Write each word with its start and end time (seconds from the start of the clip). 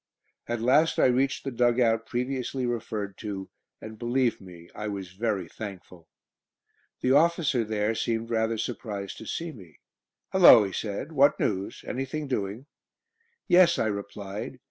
At 0.47 0.61
last 0.61 0.97
I 0.97 1.05
reached 1.05 1.43
the 1.43 1.51
dug 1.51 1.79
out 1.79 2.07
previously 2.07 2.65
referred 2.65 3.19
to, 3.19 3.51
and 3.79 3.99
believe 3.99 4.41
me, 4.41 4.67
I 4.73 4.87
was 4.87 5.11
very 5.11 5.47
thankful. 5.47 6.09
The 7.01 7.11
officer 7.11 7.63
there 7.63 7.93
seemed 7.93 8.31
rather 8.31 8.57
surprised 8.57 9.19
to 9.19 9.27
see 9.27 9.51
me. 9.51 9.77
"Hullo!" 10.31 10.63
he 10.65 10.73
said. 10.73 11.11
"What 11.11 11.39
news? 11.39 11.83
Anything 11.85 12.27
doing?" 12.27 12.65
"Yes," 13.47 13.77
I 13.77 13.85
replied. 13.85 14.57